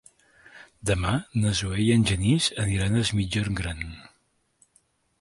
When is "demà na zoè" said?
0.89-1.85